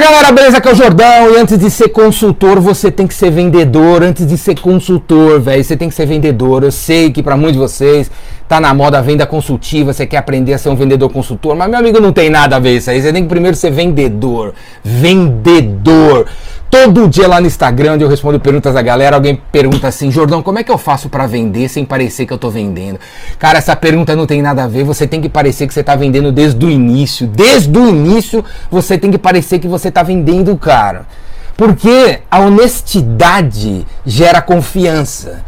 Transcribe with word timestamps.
galera, 0.00 0.32
beleza? 0.32 0.58
Aqui 0.58 0.68
é 0.68 0.72
o 0.72 0.74
Jordão. 0.74 1.34
E 1.34 1.36
antes 1.36 1.58
de 1.58 1.70
ser 1.70 1.88
consultor, 1.90 2.58
você 2.58 2.90
tem 2.90 3.06
que 3.06 3.14
ser 3.14 3.30
vendedor. 3.30 4.02
Antes 4.02 4.26
de 4.26 4.38
ser 4.38 4.58
consultor, 4.58 5.40
velho, 5.40 5.62
você 5.62 5.76
tem 5.76 5.88
que 5.88 5.94
ser 5.94 6.06
vendedor. 6.06 6.64
Eu 6.64 6.72
sei 6.72 7.10
que 7.12 7.22
para 7.22 7.36
muitos 7.36 7.54
de 7.54 7.58
vocês 7.58 8.10
tá 8.48 8.58
na 8.58 8.74
moda 8.74 8.98
a 8.98 9.00
venda 9.00 9.24
consultiva, 9.26 9.92
você 9.92 10.04
quer 10.04 10.16
aprender 10.16 10.52
a 10.54 10.58
ser 10.58 10.70
um 10.70 10.74
vendedor 10.74 11.08
consultor, 11.12 11.54
mas 11.54 11.70
meu 11.70 11.78
amigo 11.78 12.00
não 12.00 12.12
tem 12.12 12.28
nada 12.28 12.56
a 12.56 12.58
ver 12.58 12.78
isso 12.78 12.90
aí. 12.90 13.00
Você 13.00 13.12
tem 13.12 13.22
que 13.22 13.28
primeiro 13.28 13.56
ser 13.56 13.70
vendedor. 13.70 14.54
Vendedor. 14.82 16.26
Todo 16.70 17.08
dia 17.08 17.26
lá 17.26 17.40
no 17.40 17.48
Instagram, 17.48 17.94
onde 17.94 18.04
eu 18.04 18.08
respondo 18.08 18.38
perguntas 18.38 18.74
da 18.74 18.80
galera, 18.80 19.16
alguém 19.16 19.42
pergunta 19.50 19.88
assim: 19.88 20.08
Jordão, 20.08 20.40
como 20.40 20.60
é 20.60 20.62
que 20.62 20.70
eu 20.70 20.78
faço 20.78 21.08
para 21.08 21.26
vender 21.26 21.68
sem 21.68 21.84
parecer 21.84 22.26
que 22.26 22.32
eu 22.32 22.38
tô 22.38 22.48
vendendo? 22.48 23.00
Cara, 23.40 23.58
essa 23.58 23.74
pergunta 23.74 24.14
não 24.14 24.24
tem 24.24 24.40
nada 24.40 24.62
a 24.62 24.68
ver. 24.68 24.84
Você 24.84 25.04
tem 25.04 25.20
que 25.20 25.28
parecer 25.28 25.66
que 25.66 25.74
você 25.74 25.82
tá 25.82 25.96
vendendo 25.96 26.30
desde 26.30 26.64
o 26.64 26.70
início. 26.70 27.26
Desde 27.26 27.76
o 27.76 27.88
início, 27.88 28.44
você 28.70 28.96
tem 28.96 29.10
que 29.10 29.18
parecer 29.18 29.58
que 29.58 29.66
você 29.66 29.90
tá 29.90 30.04
vendendo, 30.04 30.56
cara. 30.56 31.06
Porque 31.56 32.20
a 32.30 32.38
honestidade 32.38 33.84
gera 34.06 34.40
confiança. 34.40 35.42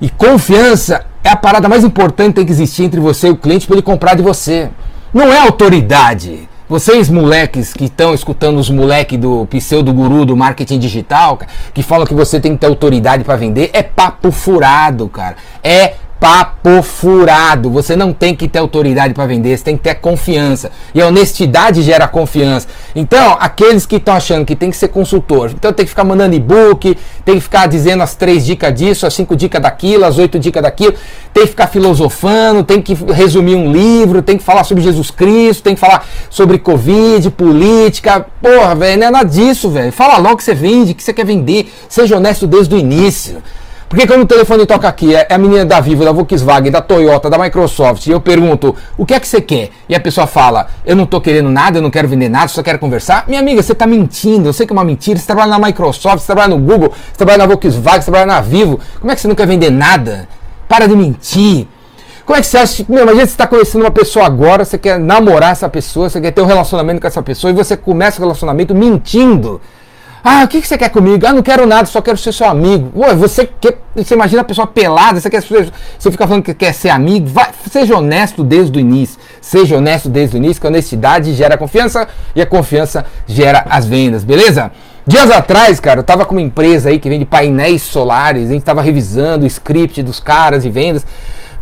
E 0.00 0.08
confiança 0.08 1.04
é 1.24 1.30
a 1.30 1.36
parada 1.36 1.68
mais 1.68 1.82
importante 1.82 2.28
que 2.28 2.34
tem 2.34 2.46
que 2.46 2.52
existir 2.52 2.84
entre 2.84 3.00
você 3.00 3.26
e 3.26 3.30
o 3.30 3.36
cliente 3.36 3.66
para 3.66 3.74
ele 3.74 3.82
comprar 3.82 4.14
de 4.14 4.22
você. 4.22 4.70
Não 5.12 5.32
é 5.32 5.40
autoridade. 5.40 6.48
Vocês, 6.70 7.10
moleques, 7.10 7.72
que 7.72 7.86
estão 7.86 8.14
escutando 8.14 8.60
os 8.60 8.70
moleques 8.70 9.18
do 9.18 9.44
pseudo 9.46 9.92
guru 9.92 10.24
do 10.24 10.36
marketing 10.36 10.78
digital, 10.78 11.36
que 11.74 11.82
falam 11.82 12.06
que 12.06 12.14
você 12.14 12.38
tem 12.38 12.52
que 12.52 12.60
ter 12.60 12.68
autoridade 12.68 13.24
para 13.24 13.34
vender, 13.34 13.70
é 13.72 13.82
papo 13.82 14.30
furado, 14.30 15.08
cara. 15.08 15.34
É 15.64 15.94
papo 16.20 16.80
furado. 16.80 17.70
Você 17.70 17.96
não 17.96 18.12
tem 18.12 18.36
que 18.36 18.46
ter 18.46 18.60
autoridade 18.60 19.12
para 19.14 19.26
vender, 19.26 19.58
você 19.58 19.64
tem 19.64 19.76
que 19.76 19.82
ter 19.82 19.96
confiança. 19.96 20.70
E 20.94 21.02
a 21.02 21.08
honestidade 21.08 21.82
gera 21.82 22.06
confiança. 22.06 22.68
Então, 22.94 23.36
aqueles 23.38 23.86
que 23.86 23.96
estão 23.96 24.14
achando 24.14 24.44
que 24.44 24.56
tem 24.56 24.70
que 24.70 24.76
ser 24.76 24.88
consultor, 24.88 25.50
então 25.54 25.72
tem 25.72 25.84
que 25.84 25.90
ficar 25.90 26.04
mandando 26.04 26.34
e-book, 26.34 26.96
tem 27.24 27.34
que 27.36 27.40
ficar 27.40 27.66
dizendo 27.66 28.02
as 28.02 28.14
três 28.14 28.44
dicas 28.44 28.74
disso, 28.74 29.06
as 29.06 29.14
cinco 29.14 29.36
dicas 29.36 29.62
daquilo, 29.62 30.04
as 30.04 30.18
oito 30.18 30.38
dicas 30.38 30.62
daquilo, 30.62 30.94
tem 31.32 31.44
que 31.44 31.50
ficar 31.50 31.68
filosofando, 31.68 32.64
tem 32.64 32.82
que 32.82 32.94
resumir 32.94 33.54
um 33.54 33.72
livro, 33.72 34.22
tem 34.22 34.36
que 34.36 34.42
falar 34.42 34.64
sobre 34.64 34.82
Jesus 34.82 35.10
Cristo, 35.10 35.62
tem 35.62 35.74
que 35.74 35.80
falar 35.80 36.06
sobre 36.28 36.58
Covid, 36.58 37.30
política. 37.30 38.26
Porra, 38.40 38.74
velho, 38.74 39.00
não 39.00 39.06
é 39.06 39.10
nada 39.10 39.28
disso, 39.28 39.70
velho. 39.70 39.92
Fala 39.92 40.18
logo 40.18 40.36
que 40.36 40.44
você 40.44 40.54
vende, 40.54 40.94
que 40.94 41.02
você 41.02 41.12
quer 41.12 41.24
vender. 41.24 41.72
Seja 41.88 42.16
honesto 42.16 42.46
desde 42.46 42.74
o 42.74 42.78
início. 42.78 43.42
Porque 43.90 44.06
quando 44.06 44.22
o 44.22 44.26
telefone 44.26 44.64
toca 44.66 44.86
aqui, 44.86 45.16
é, 45.16 45.26
é 45.28 45.34
a 45.34 45.36
menina 45.36 45.64
da 45.64 45.80
Vivo, 45.80 46.04
da 46.04 46.12
Volkswagen, 46.12 46.70
da 46.70 46.80
Toyota, 46.80 47.28
da 47.28 47.36
Microsoft, 47.36 48.06
e 48.06 48.12
eu 48.12 48.20
pergunto, 48.20 48.76
o 48.96 49.04
que 49.04 49.12
é 49.12 49.18
que 49.18 49.26
você 49.26 49.40
quer? 49.40 49.70
E 49.88 49.96
a 49.96 49.98
pessoa 49.98 50.28
fala, 50.28 50.68
eu 50.86 50.94
não 50.94 51.04
tô 51.04 51.20
querendo 51.20 51.50
nada, 51.50 51.78
eu 51.78 51.82
não 51.82 51.90
quero 51.90 52.06
vender 52.06 52.28
nada, 52.28 52.46
só 52.46 52.62
quero 52.62 52.78
conversar. 52.78 53.24
Minha 53.26 53.40
amiga, 53.40 53.60
você 53.60 53.74
tá 53.74 53.88
mentindo, 53.88 54.48
eu 54.48 54.52
sei 54.52 54.64
que 54.64 54.72
é 54.72 54.74
uma 54.74 54.84
mentira, 54.84 55.18
você 55.18 55.26
trabalha 55.26 55.50
na 55.50 55.58
Microsoft, 55.58 56.20
você 56.20 56.26
trabalha 56.26 56.56
no 56.56 56.58
Google, 56.58 56.92
você 56.92 57.16
trabalha 57.16 57.38
na 57.38 57.46
Volkswagen, 57.46 58.00
você 58.00 58.10
trabalha 58.12 58.26
na 58.26 58.40
Vivo. 58.40 58.78
Como 59.00 59.10
é 59.10 59.14
que 59.16 59.22
você 59.22 59.26
não 59.26 59.34
quer 59.34 59.48
vender 59.48 59.70
nada? 59.70 60.28
Para 60.68 60.86
de 60.86 60.94
mentir. 60.94 61.66
Como 62.24 62.38
é 62.38 62.42
que 62.42 62.46
você 62.46 62.58
acha? 62.58 62.84
Meu, 62.88 63.02
imagina 63.02 63.26
você 63.26 63.32
está 63.32 63.48
conhecendo 63.48 63.82
uma 63.82 63.90
pessoa 63.90 64.24
agora, 64.24 64.64
você 64.64 64.78
quer 64.78 65.00
namorar 65.00 65.50
essa 65.50 65.68
pessoa, 65.68 66.08
você 66.08 66.20
quer 66.20 66.30
ter 66.30 66.40
um 66.40 66.46
relacionamento 66.46 67.00
com 67.00 67.08
essa 67.08 67.24
pessoa 67.24 67.50
e 67.50 67.54
você 67.54 67.76
começa 67.76 68.20
o 68.20 68.22
relacionamento 68.22 68.72
mentindo. 68.72 69.60
Ah, 70.22 70.44
o 70.44 70.48
que, 70.48 70.60
que 70.60 70.68
você 70.68 70.76
quer 70.76 70.90
comigo? 70.90 71.26
Ah, 71.26 71.32
não 71.32 71.42
quero 71.42 71.66
nada, 71.66 71.86
só 71.86 72.00
quero 72.02 72.18
ser 72.18 72.32
seu 72.32 72.46
amigo. 72.46 72.92
Ué, 72.94 73.14
você 73.14 73.48
quer. 73.60 73.78
Você 73.96 74.14
imagina 74.14 74.42
a 74.42 74.44
pessoa 74.44 74.66
pelada, 74.66 75.18
você 75.18 75.28
quer 75.28 75.42
você 75.42 76.10
fica 76.10 76.26
falando 76.26 76.42
que 76.42 76.54
quer 76.54 76.72
ser 76.72 76.90
amigo. 76.90 77.26
Vai, 77.26 77.50
seja 77.70 77.96
honesto 77.96 78.44
desde 78.44 78.78
o 78.78 78.80
início. 78.80 79.18
Seja 79.40 79.76
honesto 79.76 80.08
desde 80.08 80.36
o 80.36 80.38
início, 80.38 80.60
que 80.60 80.66
a 80.66 80.70
honestidade 80.70 81.34
gera 81.34 81.56
confiança 81.56 82.06
e 82.34 82.42
a 82.42 82.46
confiança 82.46 83.04
gera 83.26 83.64
as 83.68 83.86
vendas, 83.86 84.22
beleza? 84.22 84.70
Dias 85.06 85.30
atrás, 85.30 85.80
cara, 85.80 86.00
eu 86.00 86.04
tava 86.04 86.24
com 86.24 86.34
uma 86.34 86.42
empresa 86.42 86.90
aí 86.90 86.98
que 86.98 87.08
vende 87.08 87.24
painéis 87.24 87.82
solares, 87.82 88.50
a 88.50 88.52
gente 88.52 88.62
tava 88.62 88.82
revisando 88.82 89.44
o 89.44 89.46
script 89.46 90.02
dos 90.02 90.20
caras 90.20 90.64
e 90.64 90.70
vendas. 90.70 91.04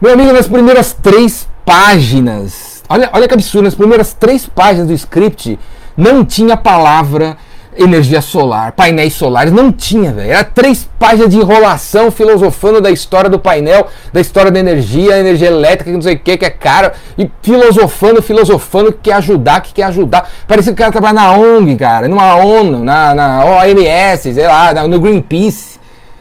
Meu 0.02 0.12
amigo, 0.12 0.32
nas 0.32 0.48
primeiras 0.48 0.92
três 0.92 1.48
páginas, 1.64 2.82
olha, 2.88 3.08
olha 3.12 3.28
que 3.28 3.34
absurdo, 3.34 3.64
nas 3.64 3.74
primeiras 3.74 4.12
três 4.12 4.46
páginas 4.46 4.88
do 4.88 4.92
script 4.92 5.58
não 5.96 6.24
tinha 6.24 6.56
palavra 6.56 7.36
energia 7.78 8.20
solar, 8.20 8.72
painéis 8.72 9.14
solares, 9.14 9.52
não 9.52 9.70
tinha, 9.70 10.12
velho. 10.12 10.32
Era 10.32 10.44
três 10.44 10.88
páginas 10.98 11.30
de 11.30 11.36
enrolação 11.36 12.10
filosofando 12.10 12.80
da 12.80 12.90
história 12.90 13.30
do 13.30 13.38
painel, 13.38 13.86
da 14.12 14.20
história 14.20 14.50
da 14.50 14.58
energia, 14.58 15.18
energia 15.18 15.48
elétrica, 15.48 15.84
que 15.84 15.92
não 15.92 16.02
sei 16.02 16.16
o 16.16 16.18
que, 16.18 16.36
que 16.36 16.44
é 16.44 16.50
caro, 16.50 16.90
e 17.16 17.30
filosofando, 17.42 18.20
filosofando 18.20 18.92
que 18.92 18.98
quer 19.04 19.14
ajudar, 19.14 19.60
que 19.60 19.72
quer 19.72 19.84
ajudar. 19.84 20.28
Parecia 20.46 20.72
que 20.72 20.76
o 20.76 20.78
cara 20.78 20.92
trabalha 20.92 21.14
na 21.14 21.32
ONG, 21.32 21.76
cara, 21.76 22.08
numa 22.08 22.34
ONU, 22.36 22.84
na, 22.84 23.14
na 23.14 23.44
OMS, 23.44 24.34
sei 24.34 24.46
lá, 24.46 24.74
no 24.86 25.00
Greenpeace. 25.00 25.78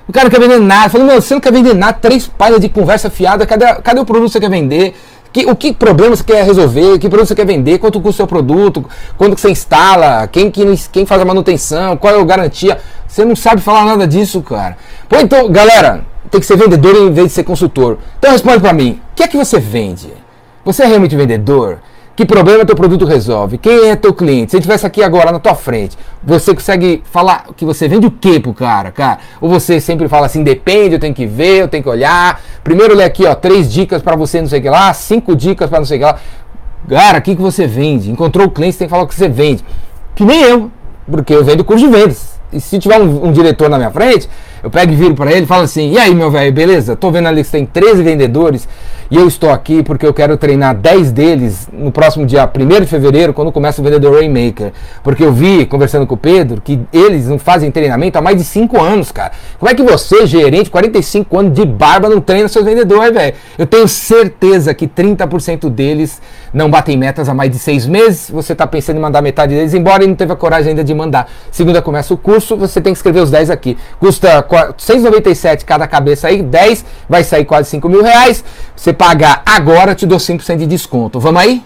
O 0.07 0.13
cara 0.13 0.25
não 0.25 0.31
quer 0.31 0.39
vender 0.39 0.59
nada. 0.59 0.89
Falei, 0.89 1.05
meu, 1.05 1.21
você 1.21 1.33
não 1.33 1.41
quer 1.41 1.51
vender 1.51 1.73
nada, 1.73 1.93
três 1.93 2.27
páginas 2.27 2.61
de 2.61 2.69
conversa 2.69 3.09
fiada, 3.09 3.45
cadê, 3.45 3.65
cadê 3.81 3.99
o 3.99 4.05
produto 4.05 4.27
que 4.27 4.33
você 4.33 4.39
quer 4.39 4.49
vender? 4.49 4.95
Que, 5.37 5.45
o 5.45 5.55
que 5.55 5.71
problema 5.71 6.15
você 6.15 6.23
quer 6.23 6.43
resolver? 6.43 6.97
Que 6.97 7.07
produto 7.07 7.27
você 7.27 7.35
quer 7.35 7.45
vender? 7.45 7.77
Quanto 7.77 8.01
custa 8.01 8.23
o 8.23 8.25
seu 8.25 8.27
produto? 8.27 8.83
Quando 9.19 9.35
que 9.35 9.41
você 9.41 9.51
instala? 9.51 10.25
Quem, 10.25 10.49
quem, 10.49 10.75
quem 10.91 11.05
faz 11.05 11.21
a 11.21 11.25
manutenção? 11.25 11.95
Qual 11.95 12.11
é 12.11 12.19
a 12.19 12.23
garantia? 12.23 12.79
Você 13.07 13.23
não 13.23 13.35
sabe 13.35 13.61
falar 13.61 13.85
nada 13.85 14.07
disso, 14.07 14.41
cara. 14.41 14.75
Pô, 15.07 15.17
então, 15.19 15.47
galera, 15.51 16.03
tem 16.31 16.41
que 16.41 16.47
ser 16.47 16.57
vendedor 16.57 16.95
em 16.95 17.11
vez 17.11 17.27
de 17.27 17.33
ser 17.33 17.43
consultor. 17.43 17.99
Então 18.17 18.31
responde 18.31 18.61
para 18.61 18.73
mim, 18.73 18.99
o 19.11 19.15
que 19.15 19.21
é 19.21 19.27
que 19.27 19.37
você 19.37 19.59
vende? 19.59 20.11
Você 20.65 20.81
é 20.81 20.87
realmente 20.87 21.15
vendedor? 21.15 21.81
Que 22.17 22.25
problema 22.25 22.65
teu 22.65 22.75
produto 22.75 23.05
resolve? 23.05 23.59
Quem 23.59 23.91
é 23.91 23.95
teu 23.95 24.11
cliente? 24.11 24.49
Se 24.49 24.57
ele 24.57 24.61
estivesse 24.61 24.87
aqui 24.87 25.03
agora 25.03 25.31
na 25.31 25.37
tua 25.37 25.53
frente, 25.53 25.95
você 26.23 26.51
consegue 26.51 27.03
falar 27.11 27.45
que 27.55 27.63
você 27.63 27.87
vende 27.87 28.07
o 28.07 28.11
que 28.11 28.39
pro 28.39 28.55
cara, 28.55 28.89
cara? 28.89 29.19
Ou 29.39 29.47
você 29.47 29.79
sempre 29.79 30.07
fala 30.07 30.25
assim, 30.25 30.43
depende, 30.43 30.95
eu 30.95 30.99
tenho 30.99 31.13
que 31.13 31.27
ver, 31.27 31.61
eu 31.61 31.67
tenho 31.67 31.83
que 31.83 31.89
olhar. 31.89 32.41
Primeiro 32.63 32.95
lê 32.95 33.03
aqui, 33.03 33.23
ó, 33.27 33.35
três 33.35 33.71
dicas 33.71 34.01
para 34.01 34.15
você 34.15 34.41
não 34.41 34.47
sei 34.47 34.57
o 34.57 34.61
que 34.63 34.69
lá, 34.69 34.91
cinco 34.95 35.35
dicas 35.35 35.69
para 35.69 35.77
não 35.77 35.85
sei 35.85 35.97
o 35.97 35.99
que 35.99 36.05
lá. 36.05 36.17
Cara, 36.89 37.19
o 37.19 37.21
que, 37.21 37.35
que 37.35 37.41
você 37.41 37.67
vende? 37.67 38.09
Encontrou 38.09 38.47
o 38.47 38.49
cliente, 38.49 38.79
tem 38.79 38.87
que 38.87 38.91
falar 38.91 39.03
o 39.03 39.07
que 39.07 39.13
você 39.13 39.29
vende. 39.29 39.63
Que 40.15 40.25
nem 40.25 40.41
eu, 40.41 40.71
porque 41.05 41.35
eu 41.35 41.45
vendo 41.45 41.63
curso 41.63 41.85
de 41.85 41.91
vendas. 41.91 42.39
E 42.51 42.59
se 42.59 42.79
tiver 42.79 42.99
um, 42.99 43.27
um 43.27 43.31
diretor 43.31 43.69
na 43.69 43.77
minha 43.77 43.91
frente, 43.91 44.27
eu 44.63 44.69
pego 44.69 44.91
e 44.91 44.95
viro 44.95 45.15
para 45.15 45.31
ele 45.31 45.43
e 45.43 45.47
falo 45.47 45.63
assim: 45.63 45.91
e 45.91 45.97
aí, 45.97 46.13
meu 46.13 46.31
velho, 46.31 46.51
beleza? 46.51 46.95
Tô 46.95 47.11
vendo 47.11 47.27
ali 47.27 47.43
que 47.43 47.51
tem 47.51 47.65
13 47.65 48.03
vendedores 48.03 48.67
e 49.09 49.15
eu 49.15 49.27
estou 49.27 49.49
aqui 49.51 49.83
porque 49.83 50.05
eu 50.05 50.13
quero 50.13 50.35
treinar 50.35 50.75
10 50.75 51.11
deles 51.13 51.69
no 51.71 51.91
próximo 51.91 52.25
dia 52.25 52.43
1 52.45 52.81
de 52.81 52.87
fevereiro, 52.87 53.33
quando 53.33 53.51
começa 53.53 53.79
o 53.79 53.83
vendedor 53.83 54.15
Rainmaker. 54.15 54.73
Porque 55.01 55.23
eu 55.23 55.31
vi, 55.31 55.65
conversando 55.65 56.05
com 56.05 56.15
o 56.15 56.17
Pedro, 56.17 56.61
que 56.61 56.79
eles 56.91 57.27
não 57.27 57.39
fazem 57.39 57.71
treinamento 57.71 58.17
há 58.17 58.21
mais 58.21 58.37
de 58.37 58.43
5 58.43 58.81
anos, 58.81 59.11
cara. 59.11 59.31
Como 59.57 59.69
é 59.69 59.73
que 59.73 59.81
você, 59.81 60.27
gerente, 60.27 60.69
45 60.69 61.39
anos 61.39 61.53
de 61.53 61.65
barba, 61.65 62.09
não 62.09 62.19
treina 62.19 62.49
seus 62.49 62.65
vendedores, 62.65 63.13
velho? 63.13 63.33
Eu 63.57 63.65
tenho 63.65 63.87
certeza 63.87 64.73
que 64.73 64.87
30% 64.87 65.69
deles 65.69 66.21
não 66.53 66.69
batem 66.69 66.97
metas 66.97 67.29
há 67.29 67.33
mais 67.33 67.49
de 67.49 67.59
6 67.59 67.87
meses. 67.87 68.29
Você 68.29 68.51
está 68.51 68.67
pensando 68.67 68.97
em 68.97 69.01
mandar 69.01 69.21
metade 69.21 69.55
deles 69.55 69.73
embora 69.73 70.03
e 70.03 70.07
não 70.07 70.15
teve 70.15 70.33
a 70.33 70.35
coragem 70.35 70.71
ainda 70.71 70.83
de 70.83 70.93
mandar. 70.93 71.29
Segunda 71.49 71.81
começa 71.81 72.13
o 72.13 72.17
curso, 72.17 72.57
você 72.57 72.81
tem 72.81 72.91
que 72.91 72.97
escrever 72.97 73.21
os 73.21 73.31
10 73.31 73.49
aqui. 73.49 73.77
Custa 73.99 74.41
6,97 74.47 75.63
cada 75.63 75.87
cabeça 75.87 76.27
aí, 76.27 76.41
10 76.41 76.85
vai 77.07 77.23
sair 77.23 77.45
quase 77.45 77.69
5 77.69 77.87
mil 77.89 78.03
reais. 78.03 78.43
Você 78.75 78.93
pagar 78.93 79.41
agora, 79.45 79.93
te 79.93 80.05
dou 80.05 80.17
5% 80.17 80.57
de 80.57 80.65
desconto. 80.65 81.19
Vamos 81.19 81.41
aí? 81.41 81.63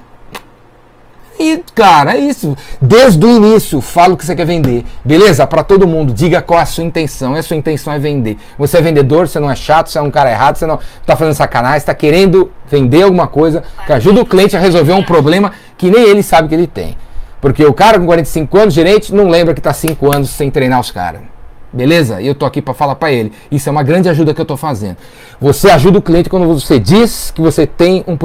E, 1.41 1.63
cara, 1.73 2.15
é 2.15 2.19
isso. 2.19 2.55
Desde 2.79 3.25
o 3.25 3.29
início, 3.29 3.81
fala 3.81 4.13
o 4.13 4.17
que 4.17 4.23
você 4.23 4.35
quer 4.35 4.45
vender. 4.45 4.85
Beleza? 5.03 5.47
Para 5.47 5.63
todo 5.63 5.87
mundo, 5.87 6.13
diga 6.13 6.39
qual 6.39 6.59
é 6.59 6.63
a 6.63 6.67
sua 6.67 6.83
intenção. 6.83 7.35
E 7.35 7.39
a 7.39 7.43
sua 7.43 7.57
intenção 7.57 7.91
é 7.91 7.97
vender. 7.97 8.37
Você 8.59 8.77
é 8.77 8.81
vendedor, 8.81 9.27
você 9.27 9.39
não 9.39 9.49
é 9.49 9.55
chato, 9.55 9.89
você 9.89 9.97
é 9.97 10.01
um 10.03 10.11
cara 10.11 10.29
errado, 10.29 10.57
você 10.57 10.67
não 10.67 10.79
está 10.99 11.15
fazendo 11.15 11.33
sacanagem, 11.33 11.77
está 11.77 11.95
querendo 11.95 12.51
vender 12.69 13.01
alguma 13.01 13.27
coisa 13.27 13.63
que 13.87 13.91
ajuda 13.91 14.21
o 14.21 14.25
cliente 14.25 14.55
a 14.55 14.59
resolver 14.59 14.93
um 14.93 15.03
problema 15.03 15.51
que 15.79 15.89
nem 15.89 16.03
ele 16.03 16.21
sabe 16.21 16.47
que 16.47 16.53
ele 16.53 16.67
tem. 16.67 16.95
Porque 17.41 17.65
o 17.65 17.73
cara 17.73 17.99
com 17.99 18.05
45 18.05 18.57
anos, 18.59 18.73
gerente, 18.75 19.11
não 19.11 19.27
lembra 19.27 19.55
que 19.55 19.59
está 19.59 19.73
5 19.73 20.13
anos 20.13 20.29
sem 20.29 20.51
treinar 20.51 20.79
os 20.79 20.91
caras. 20.91 21.30
Beleza? 21.73 22.21
E 22.21 22.27
eu 22.27 22.35
tô 22.35 22.45
aqui 22.45 22.61
para 22.61 22.73
falar 22.73 22.95
para 22.95 23.11
ele. 23.11 23.31
Isso 23.49 23.69
é 23.69 23.71
uma 23.71 23.81
grande 23.81 24.09
ajuda 24.09 24.33
que 24.33 24.41
eu 24.41 24.45
tô 24.45 24.57
fazendo. 24.57 24.97
Você 25.39 25.69
ajuda 25.69 25.99
o 25.99 26.01
cliente 26.01 26.29
quando 26.29 26.45
você 26.45 26.77
diz 26.77 27.31
que 27.33 27.41
você 27.41 27.65
tem 27.65 28.03
um, 28.05 28.17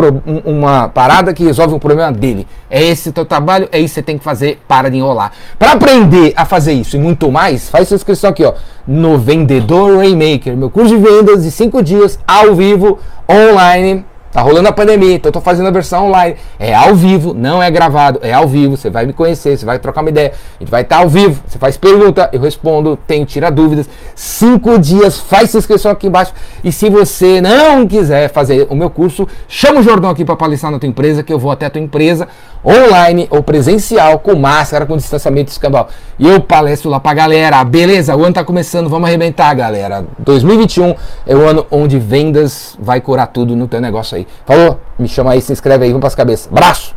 uma 0.44 0.88
parada 0.88 1.32
que 1.32 1.44
resolve 1.44 1.72
um 1.72 1.78
problema 1.78 2.10
dele. 2.10 2.46
É 2.68 2.82
esse 2.82 3.10
o 3.10 3.12
teu 3.12 3.24
trabalho, 3.24 3.68
é 3.70 3.78
isso 3.78 3.94
que 3.94 4.00
você 4.00 4.02
tem 4.02 4.18
que 4.18 4.24
fazer, 4.24 4.58
para 4.66 4.90
de 4.90 4.96
enrolar. 4.96 5.32
Para 5.58 5.72
aprender 5.72 6.32
a 6.36 6.44
fazer 6.44 6.72
isso 6.72 6.96
e 6.96 6.98
muito 6.98 7.30
mais, 7.30 7.70
faz 7.70 7.86
sua 7.86 7.94
inscrição 7.94 8.30
aqui, 8.30 8.44
ó, 8.44 8.54
no 8.86 9.16
Vendedor 9.16 9.98
Rainmaker, 9.98 10.56
meu 10.56 10.68
curso 10.68 10.96
de 10.96 11.02
vendas 11.02 11.44
de 11.44 11.50
5 11.50 11.82
dias 11.82 12.18
ao 12.26 12.54
vivo, 12.54 12.98
online 13.30 14.04
Tá 14.36 14.42
rolando 14.42 14.68
a 14.68 14.72
pandemia, 14.72 15.14
então 15.14 15.30
eu 15.30 15.32
tô 15.32 15.40
fazendo 15.40 15.66
a 15.66 15.70
versão 15.70 16.08
online. 16.08 16.36
É 16.58 16.74
ao 16.74 16.94
vivo, 16.94 17.32
não 17.32 17.62
é 17.62 17.70
gravado, 17.70 18.18
é 18.22 18.34
ao 18.34 18.46
vivo. 18.46 18.76
Você 18.76 18.90
vai 18.90 19.06
me 19.06 19.14
conhecer, 19.14 19.56
você 19.56 19.64
vai 19.64 19.78
trocar 19.78 20.02
uma 20.02 20.10
ideia. 20.10 20.34
A 20.56 20.62
gente 20.62 20.70
vai 20.70 20.82
estar 20.82 20.96
tá 20.96 21.02
ao 21.02 21.08
vivo. 21.08 21.42
Você 21.46 21.58
faz 21.58 21.78
pergunta, 21.78 22.28
eu 22.34 22.38
respondo, 22.42 22.98
tenho 23.06 23.24
tira 23.24 23.50
dúvidas. 23.50 23.88
Cinco 24.14 24.78
dias, 24.78 25.18
faz 25.18 25.48
sua 25.48 25.60
inscrição 25.60 25.90
aqui 25.90 26.08
embaixo. 26.08 26.34
E 26.62 26.70
se 26.70 26.90
você 26.90 27.40
não 27.40 27.86
quiser 27.86 28.28
fazer 28.28 28.66
o 28.68 28.74
meu 28.74 28.90
curso, 28.90 29.26
chama 29.48 29.80
o 29.80 29.82
Jordão 29.82 30.10
aqui 30.10 30.22
para 30.22 30.36
palestrar 30.36 30.70
na 30.70 30.78
tua 30.78 30.86
empresa, 30.86 31.22
que 31.22 31.32
eu 31.32 31.38
vou 31.38 31.50
até 31.50 31.64
a 31.64 31.70
tua 31.70 31.80
empresa, 31.80 32.28
online 32.66 33.28
ou 33.30 33.42
presencial, 33.42 34.18
com 34.18 34.34
máscara, 34.34 34.84
com 34.84 34.96
distanciamento 34.96 35.52
escambau. 35.52 35.88
E 36.18 36.26
eu 36.26 36.40
palestro 36.40 36.90
lá 36.90 36.98
pra 36.98 37.14
galera. 37.14 37.62
Beleza? 37.62 38.16
O 38.16 38.24
ano 38.24 38.34
tá 38.34 38.44
começando, 38.44 38.88
vamos 38.88 39.08
arrebentar, 39.08 39.54
galera. 39.54 40.04
2021 40.18 40.94
é 41.26 41.36
o 41.36 41.46
ano 41.46 41.66
onde 41.70 41.98
vendas 41.98 42.76
vai 42.80 43.00
curar 43.00 43.28
tudo 43.28 43.54
no 43.54 43.68
teu 43.68 43.80
negócio 43.80 44.16
aí. 44.16 44.26
Falou? 44.44 44.80
Me 44.98 45.06
chama 45.06 45.32
aí, 45.32 45.40
se 45.40 45.52
inscreve 45.52 45.84
aí, 45.84 45.90
vamos 45.90 46.00
pras 46.00 46.14
cabeças. 46.14 46.48
Abraço! 46.50 46.96